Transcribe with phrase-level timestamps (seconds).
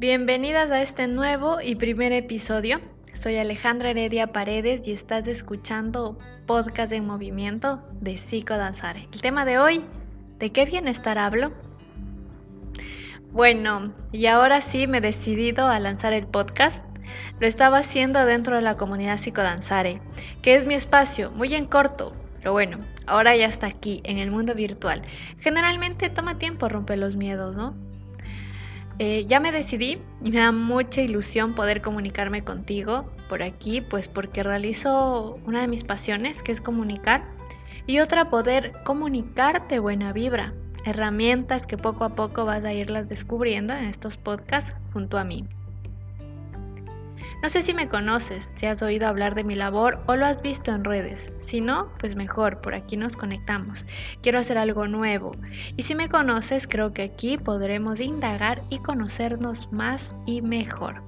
[0.00, 2.80] Bienvenidas a este nuevo y primer episodio.
[3.14, 9.08] Soy Alejandra Heredia Paredes y estás escuchando Podcast en Movimiento de Psicodanzare.
[9.12, 9.84] El tema de hoy,
[10.38, 11.52] ¿de qué bienestar hablo?
[13.32, 16.84] Bueno, y ahora sí me he decidido a lanzar el podcast.
[17.40, 20.00] Lo estaba haciendo dentro de la comunidad Psicodanzare,
[20.42, 22.78] que es mi espacio, muy en corto, pero bueno,
[23.08, 25.02] ahora ya está aquí, en el mundo virtual.
[25.40, 27.87] Generalmente toma tiempo romper los miedos, ¿no?
[29.00, 34.08] Eh, ya me decidí y me da mucha ilusión poder comunicarme contigo por aquí, pues
[34.08, 37.24] porque realizo una de mis pasiones, que es comunicar,
[37.86, 40.52] y otra poder comunicarte buena vibra,
[40.84, 45.46] herramientas que poco a poco vas a irlas descubriendo en estos podcasts junto a mí.
[47.40, 50.42] No sé si me conoces, si has oído hablar de mi labor o lo has
[50.42, 51.30] visto en redes.
[51.38, 53.86] Si no, pues mejor, por aquí nos conectamos.
[54.22, 55.32] Quiero hacer algo nuevo.
[55.76, 61.00] Y si me conoces, creo que aquí podremos indagar y conocernos más y mejor.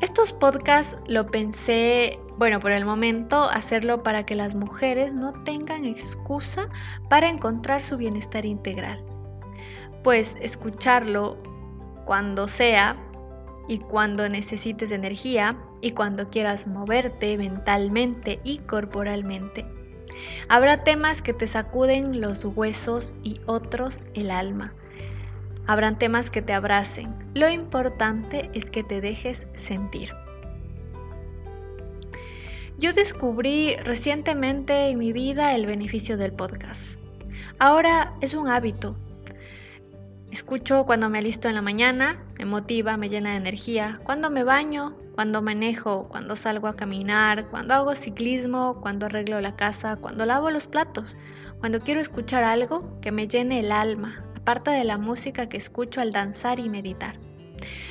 [0.00, 5.84] Estos podcasts lo pensé, bueno, por el momento, hacerlo para que las mujeres no tengan
[5.84, 6.68] excusa
[7.08, 9.04] para encontrar su bienestar integral.
[10.02, 11.36] Pues escucharlo
[12.04, 12.96] cuando sea
[13.70, 19.64] y cuando necesites energía y cuando quieras moverte mentalmente y corporalmente.
[20.48, 24.74] Habrá temas que te sacuden los huesos y otros el alma.
[25.68, 27.14] Habrán temas que te abracen.
[27.34, 30.12] Lo importante es que te dejes sentir.
[32.76, 36.98] Yo descubrí recientemente en mi vida el beneficio del podcast.
[37.60, 38.96] Ahora es un hábito,
[40.30, 44.44] Escucho cuando me alisto en la mañana, me motiva, me llena de energía, cuando me
[44.44, 50.24] baño, cuando manejo, cuando salgo a caminar, cuando hago ciclismo, cuando arreglo la casa, cuando
[50.24, 51.16] lavo los platos,
[51.58, 56.00] cuando quiero escuchar algo que me llene el alma, aparte de la música que escucho
[56.00, 57.18] al danzar y meditar.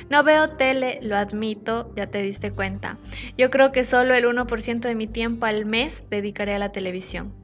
[0.08, 2.98] No veo tele, lo admito, ya te diste cuenta.
[3.36, 7.39] Yo creo que solo el 1% de mi tiempo al mes dedicaré a la televisión.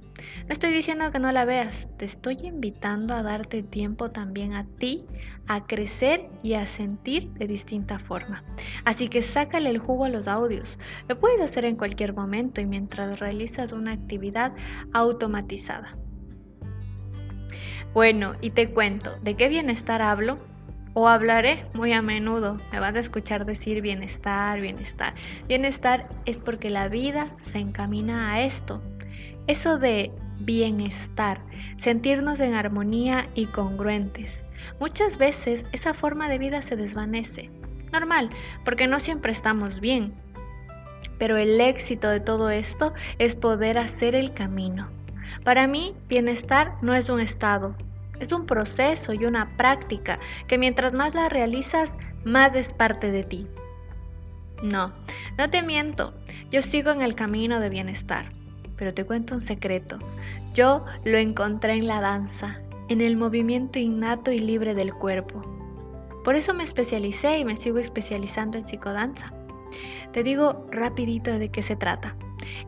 [0.46, 4.64] No estoy diciendo que no la veas, te estoy invitando a darte tiempo también a
[4.64, 5.04] ti,
[5.48, 8.44] a crecer y a sentir de distinta forma.
[8.84, 10.78] Así que sácale el jugo a los audios.
[11.08, 14.54] Lo puedes hacer en cualquier momento y mientras realizas una actividad
[14.92, 15.98] automatizada.
[17.92, 20.38] Bueno, y te cuento, ¿de qué bienestar hablo?
[20.94, 22.56] O hablaré muy a menudo.
[22.70, 25.16] Me vas a escuchar decir bienestar, bienestar.
[25.48, 28.80] Bienestar es porque la vida se encamina a esto.
[29.48, 31.41] Eso de bienestar,
[31.76, 34.42] sentirnos en armonía y congruentes.
[34.80, 37.50] Muchas veces esa forma de vida se desvanece.
[37.92, 38.30] Normal,
[38.64, 40.14] porque no siempre estamos bien.
[41.19, 44.91] Pero el éxito de todo esto es poder hacer el camino.
[45.44, 47.76] Para mí, bienestar no es un estado,
[48.20, 53.25] es un proceso y una práctica que mientras más la realizas, más es parte de
[53.25, 53.46] ti.
[54.62, 54.92] No,
[55.38, 56.14] no te miento,
[56.50, 58.32] yo sigo en el camino de bienestar.
[58.76, 59.98] Pero te cuento un secreto.
[60.54, 65.42] Yo lo encontré en la danza, en el movimiento innato y libre del cuerpo.
[66.25, 69.32] Por eso me especialicé y me sigo especializando en psicodanza.
[70.12, 72.16] Te digo rapidito de qué se trata.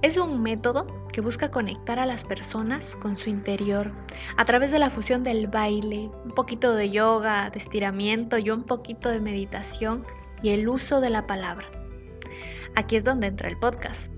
[0.03, 3.93] Es un método que busca conectar a las personas con su interior
[4.37, 8.65] a través de la fusión del baile, un poquito de yoga, de estiramiento y un
[8.65, 10.05] poquito de meditación
[10.43, 11.67] y el uso de la palabra.
[12.77, 14.18] Aquí es donde entra el podcast.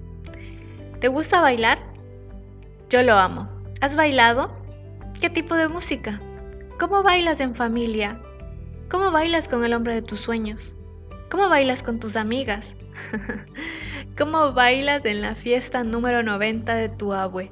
[1.01, 1.79] ¿Te gusta bailar?
[2.91, 3.49] Yo lo amo.
[3.81, 4.51] ¿Has bailado?
[5.19, 6.21] ¿Qué tipo de música?
[6.79, 8.21] ¿Cómo bailas en familia?
[8.91, 10.77] ¿Cómo bailas con el hombre de tus sueños?
[11.31, 12.75] ¿Cómo bailas con tus amigas?
[14.19, 17.51] ¿Cómo bailas en la fiesta número 90 de tu abue?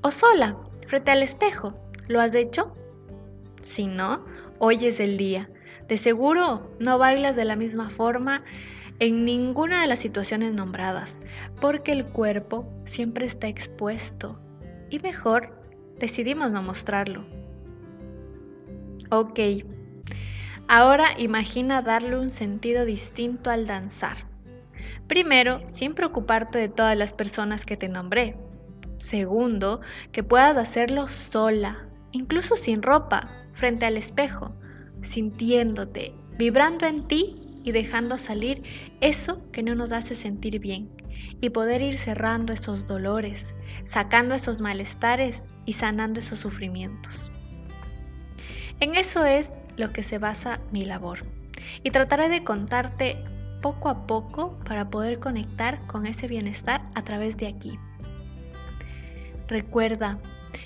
[0.00, 1.78] ¿O sola, frente al espejo?
[2.08, 2.74] ¿Lo has hecho?
[3.62, 4.24] Si no,
[4.58, 5.50] hoy es el día.
[5.86, 8.42] De seguro no bailas de la misma forma
[9.00, 11.20] en ninguna de las situaciones nombradas,
[11.60, 14.38] porque el cuerpo siempre está expuesto
[14.90, 15.58] y mejor
[15.98, 17.24] decidimos no mostrarlo.
[19.10, 19.40] Ok,
[20.68, 24.28] ahora imagina darle un sentido distinto al danzar.
[25.06, 28.36] Primero, sin preocuparte de todas las personas que te nombré.
[28.98, 29.80] Segundo,
[30.12, 34.54] que puedas hacerlo sola, incluso sin ropa, frente al espejo,
[35.02, 38.62] sintiéndote, vibrando en ti y dejando salir
[39.00, 40.90] eso que no nos hace sentir bien
[41.40, 43.52] y poder ir cerrando esos dolores,
[43.84, 47.30] sacando esos malestares y sanando esos sufrimientos.
[48.80, 51.26] En eso es lo que se basa mi labor
[51.82, 53.16] y trataré de contarte
[53.60, 57.78] poco a poco para poder conectar con ese bienestar a través de aquí.
[59.48, 60.18] Recuerda,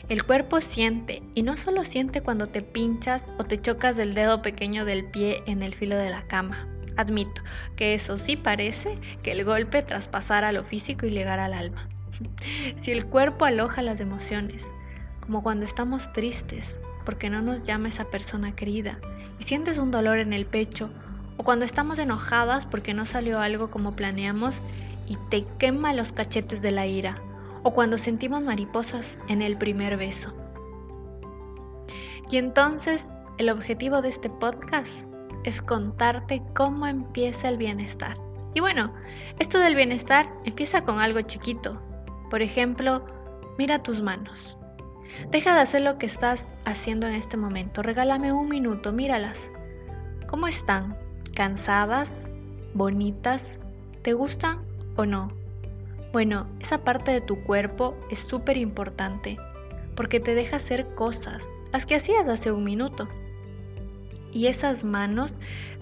[0.08, 4.42] El cuerpo siente, y no solo siente cuando te pinchas o te chocas del dedo
[4.42, 6.68] pequeño del pie en el filo de la cama.
[6.96, 7.42] Admito
[7.76, 11.88] que eso sí parece que el golpe traspasara lo físico y llegara al alma.
[12.76, 14.72] Si el cuerpo aloja las emociones,
[15.20, 18.98] como cuando estamos tristes porque no nos llama esa persona querida
[19.38, 20.90] y sientes un dolor en el pecho,
[21.36, 24.56] o cuando estamos enojadas porque no salió algo como planeamos
[25.06, 27.20] y te quema los cachetes de la ira,
[27.62, 30.34] o cuando sentimos mariposas en el primer beso.
[32.30, 35.04] Y entonces el objetivo de este podcast
[35.44, 38.16] es contarte cómo empieza el bienestar.
[38.54, 38.92] Y bueno,
[39.38, 41.80] esto del bienestar empieza con algo chiquito.
[42.30, 43.04] Por ejemplo,
[43.58, 44.56] mira tus manos.
[45.30, 47.82] Deja de hacer lo que estás haciendo en este momento.
[47.82, 49.50] Regálame un minuto, míralas.
[50.28, 50.96] ¿Cómo están?
[51.34, 52.22] ¿Cansadas?
[52.74, 53.56] ¿Bonitas?
[54.02, 54.62] ¿Te gustan
[54.96, 55.30] o no?
[56.12, 59.36] Bueno, esa parte de tu cuerpo es súper importante
[59.96, 63.08] porque te deja hacer cosas, las que hacías hace un minuto.
[64.34, 65.32] Y esas manos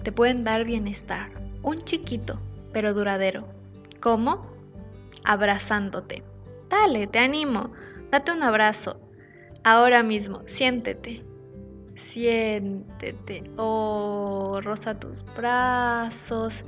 [0.03, 1.31] te pueden dar bienestar,
[1.63, 2.39] un chiquito,
[2.71, 3.47] pero duradero.
[3.99, 4.45] ¿Cómo?
[5.25, 6.23] Abrazándote.
[6.69, 7.71] Dale, te animo.
[8.11, 8.99] Date un abrazo.
[9.63, 11.25] Ahora mismo, siéntete.
[11.95, 13.43] Siéntete.
[13.57, 16.63] Oh, rosa tus brazos.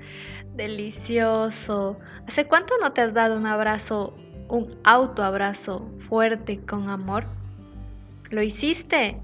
[0.56, 2.00] Delicioso.
[2.28, 4.16] ¿Hace cuánto no te has dado un abrazo,
[4.48, 7.26] un autoabrazo fuerte con amor?
[8.30, 9.22] ¿Lo hiciste?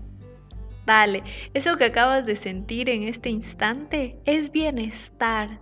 [0.85, 1.23] Dale,
[1.53, 5.59] eso que acabas de sentir en este instante es bienestar.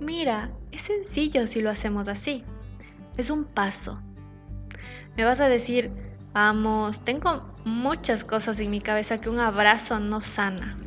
[0.00, 2.44] Mira, es sencillo si lo hacemos así.
[3.16, 4.00] Es un paso.
[5.16, 5.90] Me vas a decir,
[6.32, 10.78] Vamos, tengo muchas cosas en mi cabeza que un abrazo no sana.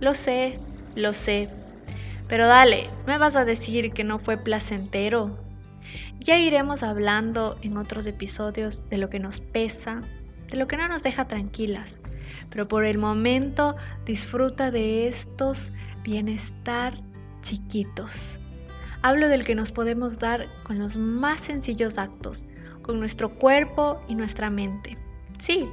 [0.00, 0.58] Lo sé,
[0.94, 1.50] lo sé.
[2.26, 5.38] Pero dale, me vas a decir que no fue placentero.
[6.20, 10.00] Ya iremos hablando en otros episodios de lo que nos pesa,
[10.50, 11.98] de lo que no nos deja tranquilas.
[12.50, 17.00] Pero por el momento disfruta de estos bienestar
[17.42, 18.38] chiquitos.
[19.02, 22.44] Hablo del que nos podemos dar con los más sencillos actos,
[22.82, 24.98] con nuestro cuerpo y nuestra mente.
[25.38, 25.68] Sí,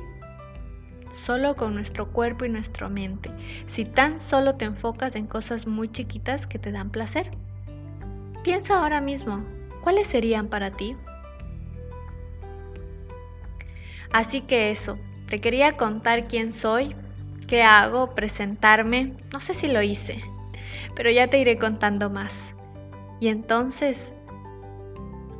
[1.12, 3.32] solo con nuestro cuerpo y nuestra mente,
[3.68, 7.32] si tan solo te enfocas en cosas muy chiquitas que te dan placer.
[8.44, 9.44] Piensa ahora mismo,
[9.82, 10.96] ¿cuáles serían para ti?
[14.12, 16.96] Así que eso, te quería contar quién soy,
[17.48, 20.24] qué hago, presentarme, no sé si lo hice,
[20.96, 22.56] pero ya te iré contando más.
[23.20, 24.14] Y entonces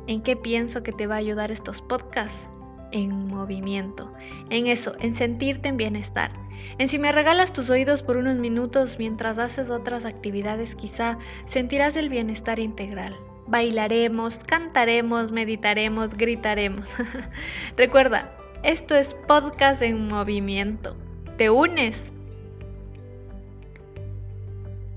[0.08, 2.46] ¿En qué pienso que te va a ayudar estos podcasts?
[2.92, 4.12] En movimiento,
[4.50, 6.30] en eso, en sentirte en bienestar.
[6.78, 11.96] En si me regalas tus oídos por unos minutos mientras haces otras actividades, quizá sentirás
[11.96, 13.16] el bienestar integral.
[13.48, 16.86] Bailaremos, cantaremos, meditaremos, gritaremos.
[17.76, 18.32] Recuerda,
[18.66, 20.96] esto es podcast en movimiento.
[21.36, 22.10] ¿Te unes?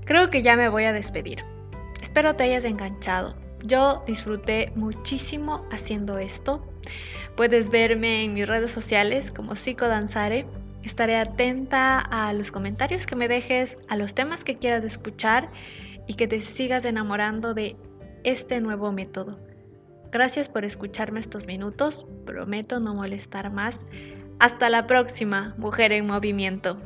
[0.04, 1.44] Creo que ya me voy a despedir.
[2.02, 3.36] Espero te hayas enganchado.
[3.62, 6.66] Yo disfruté muchísimo haciendo esto.
[7.36, 10.46] Puedes verme en mis redes sociales como Psicodanzare.
[10.82, 15.52] Estaré atenta a los comentarios que me dejes, a los temas que quieras escuchar
[16.08, 17.76] y que te sigas enamorando de
[18.24, 19.38] este nuevo método.
[20.12, 22.06] Gracias por escucharme estos minutos.
[22.26, 23.84] Prometo no molestar más.
[24.38, 26.80] Hasta la próxima, mujer en movimiento.